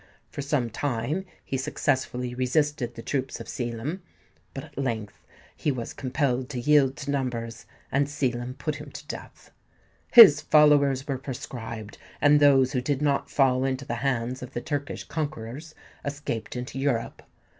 For 0.31 0.41
some 0.41 0.71
time 0.71 1.25
he 1.45 1.57
successfully 1.57 2.33
resisted 2.33 2.95
the 2.95 3.03
troops 3.03 3.39
of 3.39 3.47
Selim; 3.47 4.01
but 4.51 4.63
at 4.63 4.75
length 4.75 5.27
he 5.55 5.71
was 5.71 5.93
compelled 5.93 6.49
to 6.49 6.59
yield 6.59 6.97
to 6.97 7.11
numbers; 7.11 7.67
and 7.91 8.09
Selim 8.09 8.55
put 8.55 8.77
him 8.77 8.89
to 8.93 9.05
death. 9.05 9.51
His 10.11 10.41
followers 10.41 11.07
were 11.07 11.19
proscribed; 11.19 11.99
and 12.19 12.39
those 12.39 12.71
who 12.71 12.81
did 12.81 13.03
not 13.03 13.29
fall 13.29 13.63
into 13.63 13.85
the 13.85 13.93
hands 14.01 14.41
of 14.41 14.53
the 14.53 14.61
Turkish 14.61 15.03
conquerors 15.03 15.75
escaped 16.03 16.55
into 16.55 16.79
Europe. 16.79 17.21